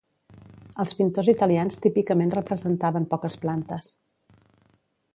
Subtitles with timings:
[0.83, 3.93] Els pintors italians típicament representaven poques plantes.